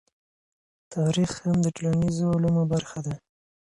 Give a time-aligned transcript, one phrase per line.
[0.93, 3.13] تاريخ هم د ټولنيزو علومو برخه ده.